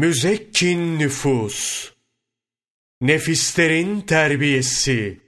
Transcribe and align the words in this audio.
müzekkin 0.00 0.98
nüfus, 0.98 1.90
nefislerin 3.00 4.00
terbiyesi, 4.00 5.20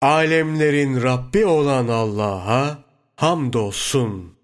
Alemlerin 0.03 1.03
Rabbi 1.03 1.47
olan 1.47 1.89
Allah'a 1.89 2.85
hamdolsun. 3.17 4.35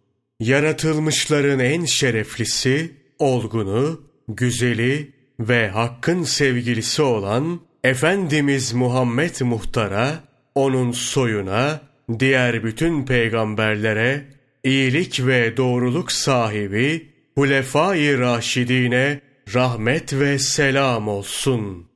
Yaratılmışların 0.40 1.58
en 1.58 1.84
şereflisi, 1.84 2.96
olgunu, 3.18 4.00
güzeli 4.28 5.12
ve 5.40 5.68
hakkın 5.68 6.22
sevgilisi 6.22 7.02
olan 7.02 7.69
Efendimiz 7.84 8.72
Muhammed 8.72 9.40
Muhtar'a, 9.40 10.24
onun 10.54 10.92
soyuna, 10.92 11.80
diğer 12.18 12.64
bütün 12.64 13.06
peygamberlere, 13.06 14.24
iyilik 14.64 15.26
ve 15.26 15.56
doğruluk 15.56 16.12
sahibi 16.12 17.08
Hulefai 17.34 18.18
Raşidine 18.18 19.20
rahmet 19.54 20.12
ve 20.12 20.38
selam 20.38 21.08
olsun. 21.08 21.90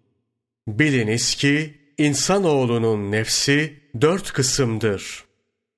Biliniz 0.69 1.35
ki 1.35 1.75
insanoğlunun 1.99 3.13
nefsi 3.13 3.75
dört 4.01 4.33
kısımdır. 4.33 5.25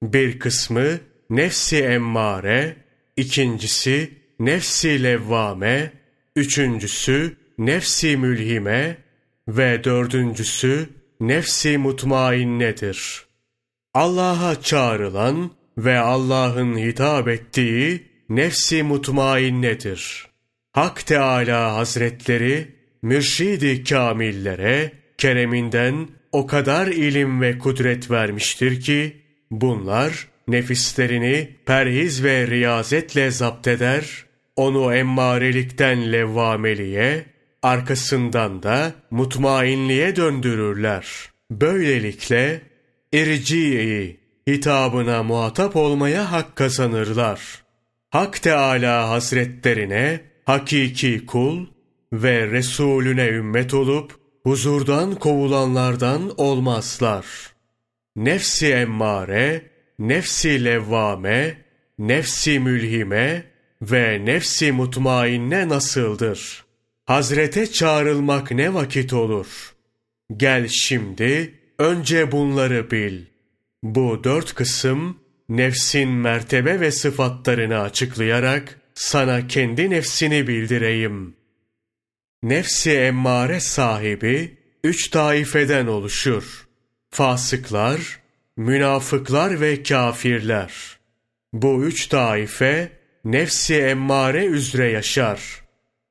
Bir 0.02 0.38
kısmı 0.38 1.00
nefsi 1.30 1.84
emmare, 1.84 2.76
ikincisi 3.16 4.10
nefsi 4.38 5.02
levvame, 5.02 5.92
üçüncüsü 6.36 7.36
nefsi 7.58 8.16
mülhime 8.16 9.05
ve 9.48 9.84
dördüncüsü 9.84 10.88
nefsi 11.20 11.78
mutmainnedir. 11.78 13.26
Allah'a 13.94 14.62
çağrılan 14.62 15.50
ve 15.78 15.98
Allah'ın 15.98 16.78
hitap 16.78 17.28
ettiği 17.28 18.02
nefsi 18.28 18.82
mutmainnedir. 18.82 20.26
Hak 20.72 21.06
Teâlâ 21.06 21.74
Hazretleri, 21.74 22.68
mürşidi 23.02 23.84
kamillere, 23.84 24.92
kereminden 25.18 26.08
o 26.32 26.46
kadar 26.46 26.86
ilim 26.86 27.40
ve 27.40 27.58
kudret 27.58 28.10
vermiştir 28.10 28.80
ki, 28.80 29.16
bunlar 29.50 30.28
nefislerini 30.48 31.56
perhiz 31.66 32.24
ve 32.24 32.46
riyazetle 32.46 33.30
zapt 33.30 33.66
eder, 33.66 34.24
onu 34.56 34.94
emmarelikten 34.94 36.12
levvameliğe, 36.12 37.26
arkasından 37.66 38.62
da 38.62 38.92
mutmainliğe 39.10 40.16
döndürürler. 40.16 41.06
Böylelikle 41.50 42.62
irci'i 43.12 44.20
hitabına 44.48 45.22
muhatap 45.22 45.76
olmaya 45.76 46.32
hak 46.32 46.56
kazanırlar. 46.56 47.40
Hak 48.10 48.42
Teâlâ 48.42 49.08
Hazretlerine 49.08 50.20
hakiki 50.44 51.26
kul 51.26 51.66
ve 52.12 52.50
Resulüne 52.50 53.28
ümmet 53.28 53.74
olup 53.74 54.12
huzurdan 54.42 55.14
kovulanlardan 55.14 56.32
olmazlar. 56.36 57.26
Nefsi 58.16 58.72
emmare, 58.72 59.62
nefsi 59.98 60.64
levvame, 60.64 61.58
nefsi 61.98 62.60
mülhime 62.60 63.44
ve 63.82 64.24
nefsi 64.24 64.72
mutmainne 64.72 65.68
nasıldır? 65.68 66.65
Hazrete 67.06 67.66
çağrılmak 67.66 68.50
ne 68.50 68.74
vakit 68.74 69.12
olur? 69.12 69.74
Gel 70.36 70.68
şimdi, 70.68 71.54
önce 71.78 72.32
bunları 72.32 72.90
bil. 72.90 73.24
Bu 73.82 74.24
dört 74.24 74.54
kısım, 74.54 75.18
nefsin 75.48 76.08
mertebe 76.08 76.80
ve 76.80 76.90
sıfatlarını 76.90 77.80
açıklayarak, 77.80 78.80
sana 78.94 79.46
kendi 79.46 79.90
nefsini 79.90 80.48
bildireyim. 80.48 81.36
Nefsi 82.42 82.90
emmare 82.90 83.60
sahibi, 83.60 84.56
üç 84.84 85.10
taifeden 85.10 85.86
oluşur. 85.86 86.66
Fasıklar, 87.10 88.20
münafıklar 88.56 89.60
ve 89.60 89.82
kafirler. 89.82 90.98
Bu 91.52 91.84
üç 91.84 92.06
taife, 92.06 92.92
nefsi 93.24 93.74
emmare 93.74 94.44
üzere 94.44 94.90
yaşar. 94.90 95.65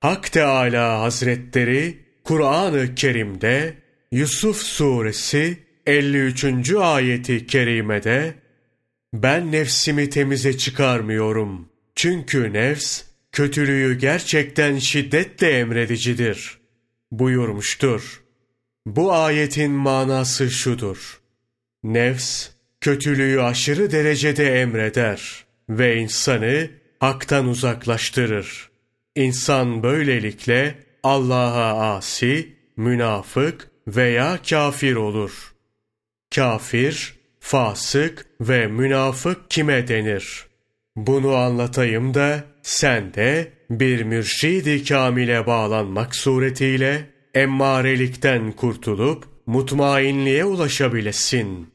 Hak 0.05 0.31
Teâlâ 0.31 1.01
Hazretleri, 1.01 1.97
Kur'an-ı 2.23 2.95
Kerim'de, 2.95 3.73
Yusuf 4.11 4.57
Suresi 4.57 5.57
53. 5.85 6.73
ayeti 6.73 7.47
kerimede, 7.47 8.33
ben 9.13 9.51
nefsimi 9.51 10.09
temize 10.09 10.57
çıkarmıyorum. 10.57 11.69
Çünkü 11.95 12.53
nefs, 12.53 13.03
kötülüğü 13.31 13.97
gerçekten 13.97 14.77
şiddetle 14.77 15.49
emredicidir. 15.59 16.57
Buyurmuştur. 17.11 18.23
Bu 18.85 19.13
ayetin 19.13 19.71
manası 19.71 20.51
şudur. 20.51 21.19
Nefs, 21.83 22.49
kötülüğü 22.81 23.41
aşırı 23.41 23.91
derecede 23.91 24.61
emreder 24.61 25.45
ve 25.69 25.97
insanı 25.97 26.69
haktan 26.99 27.47
uzaklaştırır. 27.47 28.74
İnsan 29.15 29.83
böylelikle 29.83 30.75
Allah'a 31.03 31.95
asi, 31.95 32.55
münafık 32.77 33.71
veya 33.87 34.39
kafir 34.49 34.95
olur. 34.95 35.53
Kafir, 36.35 37.15
fasık 37.39 38.25
ve 38.41 38.67
münafık 38.67 39.51
kime 39.51 39.87
denir? 39.87 40.45
Bunu 40.95 41.35
anlatayım 41.35 42.13
da 42.13 42.43
sen 42.61 43.13
de 43.13 43.51
bir 43.69 44.03
mürşidi 44.03 44.83
kamile 44.83 45.47
bağlanmak 45.47 46.15
suretiyle 46.15 47.09
emmarelikten 47.33 48.51
kurtulup 48.51 49.25
mutmainliğe 49.45 50.45
ulaşabilesin. 50.45 51.69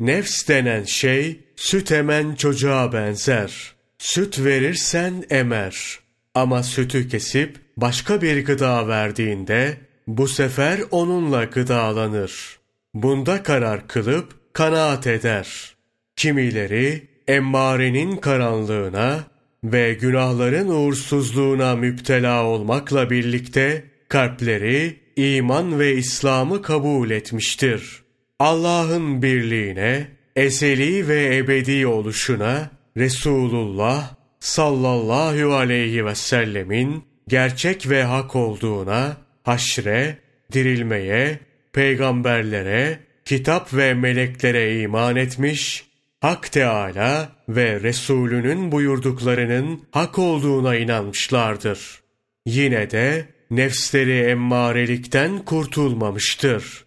Nefs 0.00 0.48
denen 0.48 0.84
şey 0.84 1.40
süt 1.56 1.92
emen 1.92 2.34
çocuğa 2.34 2.92
benzer. 2.92 3.74
Süt 3.98 4.38
verirsen 4.38 5.24
emer. 5.30 6.00
Ama 6.40 6.62
sütü 6.62 7.08
kesip 7.08 7.56
başka 7.76 8.22
bir 8.22 8.44
gıda 8.44 8.88
verdiğinde 8.88 9.76
bu 10.06 10.28
sefer 10.28 10.80
onunla 10.90 11.44
gıdalanır. 11.44 12.58
Bunda 12.94 13.42
karar 13.42 13.88
kılıp 13.88 14.54
kanaat 14.54 15.06
eder. 15.06 15.74
Kimileri 16.16 17.08
emmarenin 17.28 18.16
karanlığına 18.16 19.24
ve 19.64 19.94
günahların 19.94 20.68
uğursuzluğuna 20.68 21.76
müptela 21.76 22.44
olmakla 22.44 23.10
birlikte 23.10 23.84
kalpleri 24.08 24.96
iman 25.16 25.78
ve 25.78 25.94
İslam'ı 25.94 26.62
kabul 26.62 27.10
etmiştir. 27.10 28.02
Allah'ın 28.38 29.22
birliğine, 29.22 30.06
ezeli 30.36 31.08
ve 31.08 31.36
ebedi 31.36 31.86
oluşuna 31.86 32.70
Resulullah 32.96 34.19
sallallahu 34.40 35.54
aleyhi 35.54 36.06
ve 36.06 36.14
sellemin 36.14 37.04
gerçek 37.28 37.88
ve 37.88 38.02
hak 38.02 38.36
olduğuna, 38.36 39.16
haşre, 39.42 40.18
dirilmeye, 40.52 41.38
peygamberlere, 41.72 42.98
kitap 43.24 43.74
ve 43.74 43.94
meleklere 43.94 44.80
iman 44.80 45.16
etmiş, 45.16 45.90
Hak 46.20 46.52
Teala 46.52 47.32
ve 47.48 47.80
Resulünün 47.80 48.72
buyurduklarının 48.72 49.82
hak 49.90 50.18
olduğuna 50.18 50.76
inanmışlardır. 50.76 52.00
Yine 52.46 52.90
de 52.90 53.26
nefsleri 53.50 54.18
emmarelikten 54.18 55.38
kurtulmamıştır. 55.44 56.84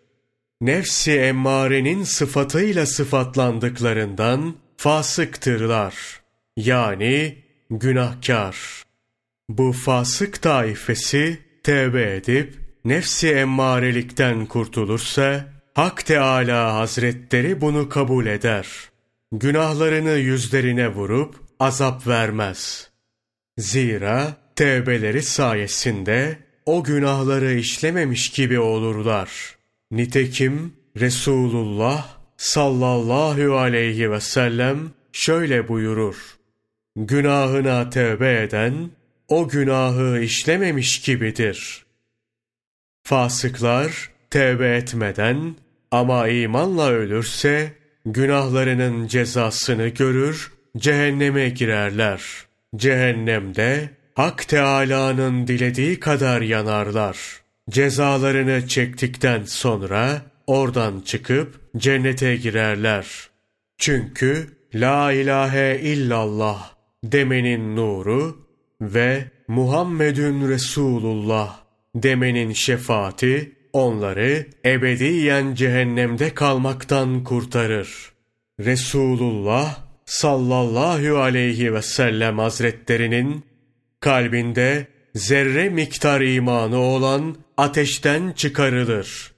Nefsi 0.62 1.12
emmarenin 1.12 2.04
sıfatıyla 2.04 2.86
sıfatlandıklarından 2.86 4.56
fasıktırlar. 4.78 5.96
Yani 6.58 7.43
günahkar. 7.80 8.84
Bu 9.50 9.72
fasık 9.72 10.42
taifesi 10.42 11.40
tevbe 11.64 12.16
edip 12.16 12.56
nefsi 12.86 13.30
emmarelikten 13.30 14.46
kurtulursa 14.46 15.54
Hak 15.74 16.06
Teala 16.06 16.76
Hazretleri 16.76 17.62
bunu 17.62 17.90
kabul 17.90 18.26
eder.'' 18.26 18.94
günahlarını 19.34 20.12
yüzlerine 20.12 20.88
vurup 20.88 21.36
azap 21.60 22.08
vermez. 22.08 22.90
Zira 23.58 24.38
tevbeleri 24.56 25.22
sayesinde 25.22 26.38
o 26.66 26.84
günahları 26.84 27.54
işlememiş 27.54 28.30
gibi 28.30 28.60
olurlar. 28.60 29.58
Nitekim 29.92 30.74
Resulullah 31.00 32.18
sallallahu 32.38 33.58
aleyhi 33.58 34.12
ve 34.12 34.20
sellem 34.20 34.92
şöyle 35.12 35.68
buyurur. 35.68 36.16
Günahına 36.96 37.90
tevbe 37.90 38.42
eden 38.42 38.90
o 39.28 39.48
günahı 39.48 40.20
işlememiş 40.20 41.02
gibidir. 41.02 41.86
Fasıklar 43.04 44.10
tevbe 44.30 44.76
etmeden 44.76 45.56
ama 45.92 46.28
imanla 46.28 46.90
ölürse 46.90 47.74
günahlarının 48.06 49.08
cezasını 49.08 49.88
görür, 49.88 50.52
cehenneme 50.78 51.50
girerler. 51.50 52.22
Cehennemde 52.76 53.90
Hak 54.14 54.48
Teâlâ'nın 54.48 55.48
dilediği 55.48 56.00
kadar 56.00 56.42
yanarlar. 56.42 57.18
Cezalarını 57.70 58.68
çektikten 58.68 59.44
sonra 59.44 60.22
oradan 60.48 61.02
çıkıp 61.02 61.60
cennete 61.78 62.36
girerler. 62.36 63.30
Çünkü 63.78 64.48
La 64.76 65.12
ilahe 65.12 65.80
illallah 65.82 66.73
demenin 67.04 67.76
nuru 67.76 68.48
ve 68.82 69.26
Muhammedun 69.48 70.50
Resulullah 70.50 71.60
demenin 71.96 72.54
şefaati 72.54 73.52
onları 73.74 74.46
ebediyen 74.66 75.56
cehennemde 75.56 76.34
kalmaktan 76.34 77.24
kurtarır. 77.24 78.12
Resulullah 78.60 79.80
sallallahu 80.06 81.18
aleyhi 81.18 81.74
ve 81.74 81.82
sellem 81.82 82.40
hazretlerinin 82.40 83.44
kalbinde 84.00 84.88
zerre 85.16 85.70
miktar 85.70 86.22
imanı 86.22 86.78
olan 86.78 87.36
ateşten 87.58 88.32
çıkarılır. 88.32 89.34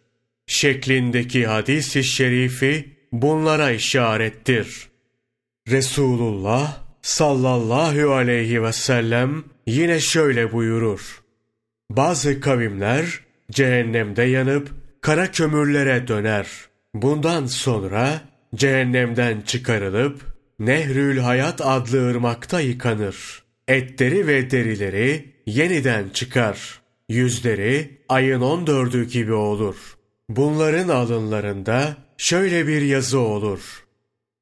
Şeklindeki 0.48 1.48
hadis-i 1.48 2.04
şerifi 2.04 2.96
bunlara 3.12 3.72
işarettir. 3.72 4.90
Resulullah 5.68 6.85
sallallahu 7.06 8.14
aleyhi 8.14 8.64
ve 8.64 8.74
sellem 8.74 9.44
yine 9.68 10.00
şöyle 10.00 10.52
buyurur. 10.52 11.22
Bazı 11.90 12.42
kavimler 12.42 13.20
cehennemde 13.52 14.24
yanıp 14.24 14.70
kara 15.02 15.32
kömürlere 15.32 16.08
döner. 16.08 16.48
Bundan 16.94 17.46
sonra 17.46 18.22
cehennemden 18.56 19.42
çıkarılıp 19.42 20.22
Nehrül 20.60 21.20
Hayat 21.20 21.62
adlı 21.62 22.10
ırmakta 22.10 22.60
yıkanır. 22.60 23.44
Etleri 23.68 24.28
ve 24.28 24.52
derileri 24.52 25.34
yeniden 25.46 26.10
çıkar. 26.10 26.80
Yüzleri 27.10 28.02
ayın 28.10 28.42
on 28.42 28.68
dördü 28.68 29.08
gibi 29.08 29.34
olur. 29.34 29.76
Bunların 30.30 30.90
alınlarında 30.90 31.98
şöyle 32.18 32.68
bir 32.68 32.82
yazı 32.82 33.20
olur. 33.20 33.86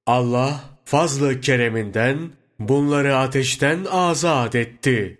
Allah 0.06 0.63
fazlı 0.86 1.42
kereminden 1.42 2.18
bunları 2.68 3.18
ateşten 3.18 3.86
azat 3.92 4.56
etti. 4.56 5.18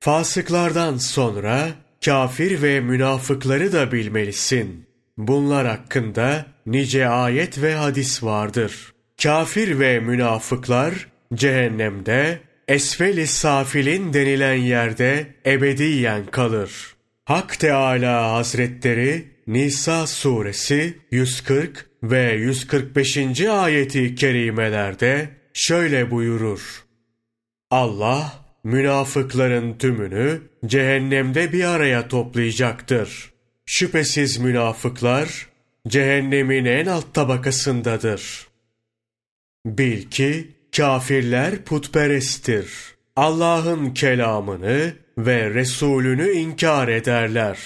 Fasıklardan 0.00 0.96
sonra 0.96 1.68
kafir 2.04 2.62
ve 2.62 2.80
münafıkları 2.80 3.72
da 3.72 3.92
bilmelisin. 3.92 4.86
Bunlar 5.18 5.66
hakkında 5.66 6.46
nice 6.66 7.08
ayet 7.08 7.62
ve 7.62 7.74
hadis 7.74 8.22
vardır. 8.22 8.92
Kafir 9.22 9.78
ve 9.78 10.00
münafıklar 10.00 11.08
cehennemde 11.34 12.40
esfel-i 12.68 13.26
safilin 13.26 14.12
denilen 14.12 14.54
yerde 14.54 15.26
ebediyen 15.46 16.26
kalır. 16.26 16.94
Hak 17.24 17.60
Teala 17.60 18.32
Hazretleri 18.32 19.24
Nisa 19.46 20.06
suresi 20.06 20.98
140 21.10 21.86
ve 22.02 22.32
145. 22.32 23.40
ayeti 23.40 24.14
kerimelerde 24.14 25.28
şöyle 25.54 26.10
buyurur. 26.10 26.84
Allah 27.70 28.44
münafıkların 28.64 29.78
tümünü 29.78 30.42
cehennemde 30.66 31.52
bir 31.52 31.64
araya 31.64 32.08
toplayacaktır. 32.08 33.32
Şüphesiz 33.66 34.38
münafıklar 34.38 35.48
cehennemin 35.88 36.64
en 36.64 36.86
alt 36.86 37.14
tabakasındadır. 37.14 38.48
Bil 39.66 40.02
ki 40.02 40.50
kafirler 40.76 41.64
putperesttir. 41.64 42.94
Allah'ın 43.16 43.90
kelamını 43.90 44.92
ve 45.18 45.50
Resulünü 45.50 46.30
inkar 46.30 46.88
ederler. 46.88 47.58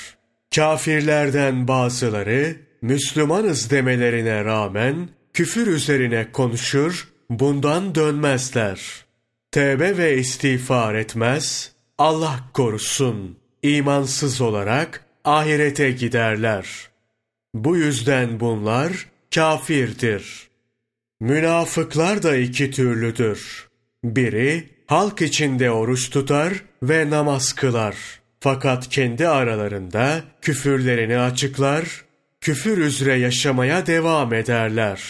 Kafirlerden 0.55 1.69
bazıları 1.69 2.56
Müslümanız 2.82 3.70
demelerine 3.70 4.44
rağmen 4.44 5.08
küfür 5.32 5.67
üzerine 5.67 6.32
konuşur, 6.32 7.08
bundan 7.30 7.94
dönmezler. 7.94 9.04
Tevbe 9.50 9.98
ve 9.98 10.16
istiğfar 10.19 10.94
etmez, 10.94 11.72
Allah 11.98 12.40
korusun, 12.54 13.38
imansız 13.62 14.40
olarak 14.40 15.04
ahirete 15.25 15.90
giderler. 15.90 16.88
Bu 17.54 17.76
yüzden 17.76 18.40
bunlar 18.40 19.06
kafirdir. 19.34 20.48
Münafıklar 21.20 22.22
da 22.22 22.36
iki 22.36 22.70
türlüdür. 22.70 23.69
Biri 24.04 24.69
halk 24.86 25.22
içinde 25.22 25.70
oruç 25.70 26.10
tutar 26.10 26.52
ve 26.82 27.10
namaz 27.10 27.52
kılar. 27.52 27.96
Fakat 28.40 28.88
kendi 28.88 29.28
aralarında 29.28 30.22
küfürlerini 30.42 31.19
açıklar, 31.19 32.04
küfür 32.40 32.78
üzere 32.78 33.14
yaşamaya 33.14 33.86
devam 33.86 34.34
ederler. 34.34 35.02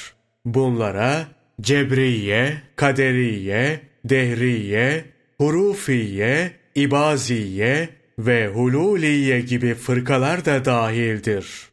Bunlara 0.44 1.26
Cebriye, 1.60 2.62
Kaderiye, 2.76 3.80
Dehriye, 4.04 5.04
Hurufiye, 5.38 6.50
İbaziye 6.74 7.88
ve 8.18 8.48
Hululiye 8.48 9.40
gibi 9.40 9.74
fırkalar 9.74 10.44
da 10.44 10.64
dahildir. 10.64 11.68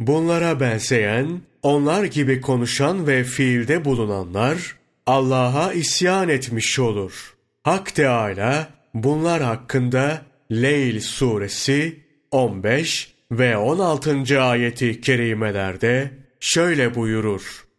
Bunlara 0.00 0.60
benzeyen, 0.60 1.40
onlar 1.62 2.04
gibi 2.04 2.40
konuşan 2.40 3.06
ve 3.06 3.24
fiilde 3.24 3.84
bulunanlar, 3.84 4.76
Allah'a 5.06 5.72
isyan 5.72 6.28
etmiş 6.28 6.78
olur. 6.78 7.34
Hak 7.62 7.94
Teâlâ, 7.94 8.68
bunlar 8.94 9.42
hakkında 9.42 10.22
Leyl 10.52 11.00
suresi 11.00 12.00
15 12.30 13.14
ve 13.32 13.56
16. 13.56 14.40
ayeti 14.42 15.00
kerimelerde 15.00 16.10
şöyle 16.40 16.94
buyurur. 16.94 17.69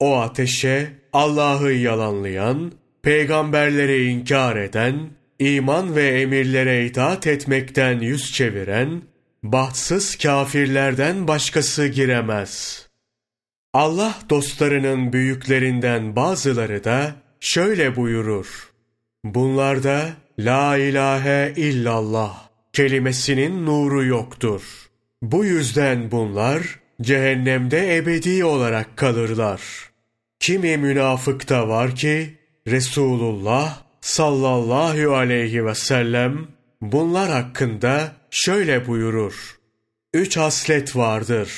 O 0.00 0.16
ateşe 0.16 0.88
Allah'ı 1.12 1.72
yalanlayan, 1.72 2.72
peygamberleri 3.02 4.04
inkar 4.04 4.56
eden, 4.56 5.10
iman 5.38 5.96
ve 5.96 6.20
emirlere 6.20 6.86
itaat 6.86 7.26
etmekten 7.26 8.00
yüz 8.00 8.32
çeviren, 8.32 9.02
bahtsız 9.42 10.16
kafirlerden 10.16 11.28
başkası 11.28 11.86
giremez. 11.86 12.86
Allah 13.72 14.18
dostlarının 14.30 15.12
büyüklerinden 15.12 16.16
bazıları 16.16 16.84
da 16.84 17.14
şöyle 17.40 17.96
buyurur. 17.96 18.72
Bunlarda 19.24 20.06
La 20.38 20.76
ilahe 20.76 21.52
illallah 21.56 22.48
kelimesinin 22.72 23.66
nuru 23.66 24.04
yoktur. 24.04 24.62
Bu 25.22 25.44
yüzden 25.44 26.10
bunlar 26.10 26.80
cehennemde 27.02 27.96
ebedi 27.96 28.44
olarak 28.44 28.96
kalırlar. 28.96 29.60
Kimi 30.40 30.76
münafık 30.76 31.48
da 31.48 31.68
var 31.68 31.94
ki 31.94 32.38
Resulullah 32.66 33.82
sallallahu 34.00 35.14
aleyhi 35.14 35.66
ve 35.66 35.74
sellem 35.74 36.46
bunlar 36.80 37.30
hakkında 37.30 38.12
şöyle 38.30 38.86
buyurur. 38.86 39.58
Üç 40.14 40.36
haslet 40.36 40.96
vardır. 40.96 41.50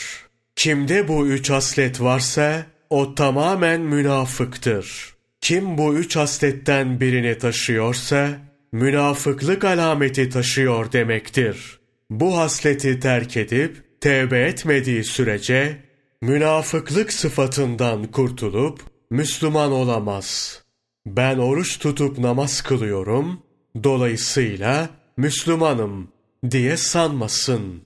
Kimde 0.56 1.08
bu 1.08 1.26
üç 1.26 1.50
haslet 1.50 2.00
varsa 2.00 2.66
o 2.90 3.14
tamamen 3.14 3.80
münafıktır. 3.80 5.14
Kim 5.40 5.78
bu 5.78 5.94
üç 5.94 6.16
hasletten 6.16 7.00
birini 7.00 7.38
taşıyorsa 7.38 8.28
münafıklık 8.72 9.64
alameti 9.64 10.28
taşıyor 10.30 10.92
demektir. 10.92 11.78
Bu 12.10 12.38
hasleti 12.38 13.00
terk 13.00 13.36
edip 13.36 14.00
tevbe 14.00 14.40
etmediği 14.40 15.04
sürece 15.04 15.87
münafıklık 16.22 17.12
sıfatından 17.12 18.04
kurtulup 18.04 18.80
Müslüman 19.10 19.72
olamaz. 19.72 20.62
Ben 21.06 21.38
oruç 21.38 21.78
tutup 21.78 22.18
namaz 22.18 22.62
kılıyorum, 22.62 23.42
dolayısıyla 23.84 24.90
Müslümanım 25.16 26.08
diye 26.50 26.76
sanmasın. 26.76 27.82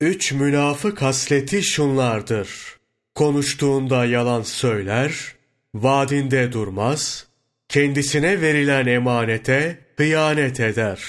Üç 0.00 0.32
münafık 0.32 1.02
hasleti 1.02 1.62
şunlardır. 1.62 2.48
Konuştuğunda 3.14 4.04
yalan 4.04 4.42
söyler, 4.42 5.34
vaadinde 5.74 6.52
durmaz, 6.52 7.26
kendisine 7.68 8.40
verilen 8.40 8.86
emanete 8.86 9.78
hıyanet 9.96 10.60
eder. 10.60 11.02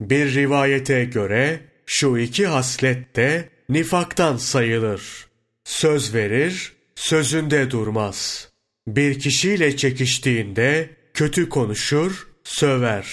Bir 0.00 0.34
rivayete 0.34 1.04
göre 1.04 1.60
şu 1.86 2.18
iki 2.18 2.46
haslet 2.46 3.16
de 3.16 3.48
nifaktan 3.68 4.36
sayılır. 4.36 5.25
Söz 5.66 6.14
verir, 6.14 6.72
sözünde 6.94 7.70
durmaz. 7.70 8.48
Bir 8.86 9.18
kişiyle 9.20 9.76
çekiştiğinde 9.76 10.90
kötü 11.14 11.48
konuşur, 11.48 12.28
söver. 12.44 13.06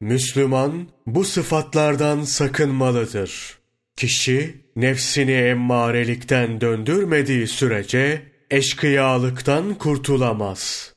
Müslüman 0.00 0.88
bu 1.06 1.24
sıfatlardan 1.24 2.22
sakınmalıdır. 2.22 3.58
Kişi 3.96 4.56
nefsini 4.76 5.32
emmarelikten 5.32 6.60
döndürmediği 6.60 7.46
sürece 7.46 8.22
eşkıyalıktan 8.50 9.74
kurtulamaz. 9.74 10.92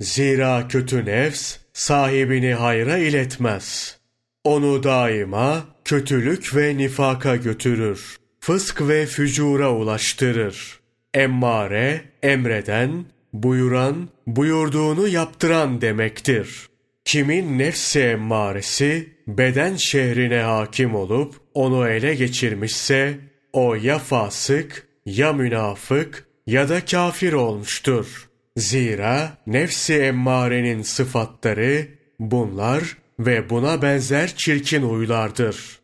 Zira 0.00 0.68
kötü 0.68 1.04
nefs 1.04 1.56
sahibini 1.72 2.54
hayra 2.54 2.98
iletmez. 2.98 3.98
Onu 4.44 4.82
daima 4.82 5.64
kötülük 5.84 6.56
ve 6.56 6.76
nifaka 6.76 7.36
götürür. 7.36 8.18
Fısk 8.48 8.88
ve 8.88 9.06
fücura 9.06 9.72
ulaştırır. 9.74 10.80
Emmare, 11.14 12.00
emreden, 12.22 13.04
buyuran, 13.32 14.08
buyurduğunu 14.26 15.08
yaptıran 15.08 15.80
demektir. 15.80 16.68
Kimin 17.04 17.58
nefsi 17.58 18.00
emmaresi 18.00 19.08
beden 19.26 19.76
şehrine 19.76 20.40
hakim 20.40 20.94
olup 20.94 21.34
onu 21.54 21.88
ele 21.88 22.14
geçirmişse 22.14 23.18
o 23.52 23.74
ya 23.74 23.98
fasık 23.98 24.86
ya 25.06 25.32
münafık 25.32 26.26
ya 26.46 26.68
da 26.68 26.84
kafir 26.84 27.32
olmuştur. 27.32 28.28
Zira 28.56 29.38
nefsi 29.46 29.94
emmarenin 29.94 30.82
sıfatları 30.82 31.88
bunlar 32.18 32.96
ve 33.18 33.50
buna 33.50 33.82
benzer 33.82 34.36
çirkin 34.36 34.82
huylardır. 34.82 35.78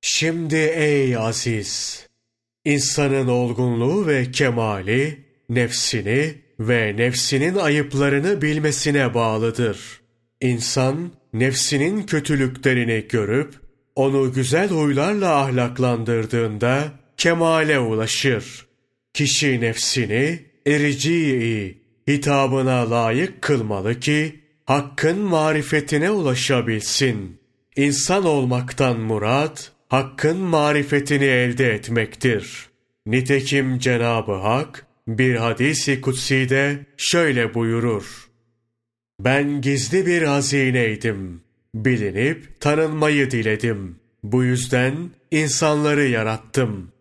Şimdi 0.00 0.56
ey 0.56 1.16
aziz! 1.16 2.06
insanın 2.64 3.28
olgunluğu 3.28 4.06
ve 4.06 4.30
kemali 4.30 5.24
nefsini 5.48 6.34
ve 6.60 6.96
nefsinin 6.96 7.56
ayıplarını 7.56 8.42
bilmesine 8.42 9.14
bağlıdır. 9.14 10.00
İnsan 10.40 11.12
nefsinin 11.32 12.02
kötülüklerini 12.02 13.04
görüp 13.08 13.54
onu 13.96 14.32
güzel 14.32 14.68
huylarla 14.68 15.36
ahlaklandırdığında 15.36 16.92
kemale 17.16 17.78
ulaşır. 17.78 18.66
Kişi 19.14 19.60
nefsini 19.60 20.40
ericiyi 20.66 21.82
hitabına 22.08 22.90
layık 22.90 23.42
kılmalı 23.42 24.00
ki 24.00 24.40
hakkın 24.64 25.18
marifetine 25.18 26.10
ulaşabilsin. 26.10 27.40
İnsan 27.76 28.24
olmaktan 28.24 29.00
murat 29.00 29.72
hakkın 29.88 30.36
marifetini 30.36 31.24
elde 31.24 31.72
etmektir. 31.74 32.68
Nitekim 33.06 33.78
Cenab-ı 33.78 34.32
Hak 34.32 34.86
bir 35.08 35.34
hadisi 35.34 36.00
kutsi'de 36.00 36.86
şöyle 36.96 37.54
buyurur. 37.54 38.28
Ben 39.20 39.60
gizli 39.60 40.06
bir 40.06 40.22
hazineydim. 40.22 41.40
Bilinip 41.74 42.60
tanınmayı 42.60 43.30
diledim. 43.30 43.96
Bu 44.22 44.44
yüzden 44.44 45.10
insanları 45.30 46.04
yarattım. 46.08 46.92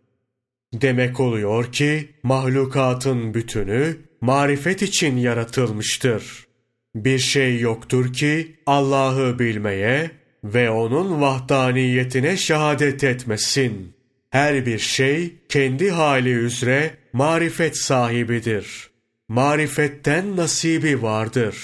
Demek 0.74 1.20
oluyor 1.20 1.72
ki 1.72 2.10
mahlukatın 2.24 3.34
bütünü 3.34 3.98
marifet 4.22 4.82
için 4.82 5.18
yaratılmıştır. 5.18 6.48
Bir 6.96 7.20
şey 7.20 7.60
yoktur 7.60 8.14
ki 8.14 8.56
Allah'ı 8.66 9.40
bilmeye 9.40 10.12
ve 10.44 10.70
onun 10.70 11.22
vahdaniyetine 11.22 12.38
şehadet 12.38 13.04
etmesin. 13.04 13.94
Her 14.30 14.66
bir 14.66 14.80
şey 14.80 15.36
kendi 15.50 15.92
hali 15.92 16.30
üzere 16.30 16.92
marifet 17.14 17.78
sahibidir. 17.78 18.90
Marifetten 19.28 20.38
nasibi 20.38 21.02
vardır. 21.02 21.58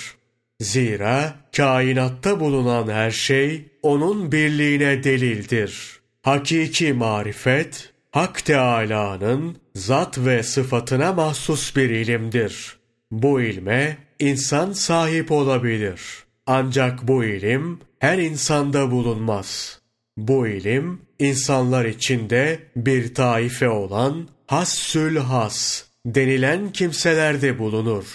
Zira 0.59 1.35
kainatta 1.55 2.39
bulunan 2.39 2.87
her 2.87 3.11
şey 3.11 3.65
onun 3.81 4.31
birliğine 4.31 5.03
delildir. 5.03 5.99
Hakiki 6.21 6.93
marifet, 6.93 7.93
Hak 8.11 8.45
Teâlâ'nın 8.45 9.57
zat 9.75 10.17
ve 10.17 10.43
sıfatına 10.43 11.13
mahsus 11.13 11.75
bir 11.75 11.89
ilimdir. 11.89 12.77
Bu 13.11 13.41
ilme 13.41 13.97
insan 14.19 14.71
sahip 14.71 15.31
olabilir. 15.31 16.01
Ancak 16.45 17.07
bu 17.07 17.23
ilim 17.23 17.79
her 18.03 18.17
insanda 18.17 18.91
bulunmaz. 18.91 19.79
Bu 20.17 20.47
ilim 20.47 21.01
insanlar 21.19 21.85
içinde 21.85 22.59
bir 22.75 23.13
taife 23.13 23.69
olan 23.69 24.27
hassül 24.47 25.17
has 25.17 25.83
denilen 26.05 26.71
kimselerde 26.71 27.59
bulunur. 27.59 28.05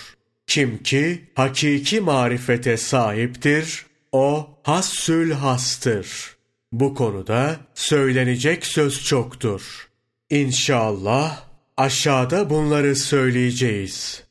Kim 0.47 0.83
ki 0.83 1.25
hakiki 1.35 2.00
marifete 2.00 2.76
sahiptir, 2.76 3.87
o 4.12 4.50
hassül 4.62 5.33
hastır. 5.33 6.37
Bu 6.73 6.95
konuda 6.95 7.57
söylenecek 7.75 8.66
söz 8.66 9.04
çoktur. 9.04 9.88
İnşallah 10.30 11.45
aşağıda 11.76 12.50
bunları 12.50 12.97
söyleyeceğiz. 12.97 14.28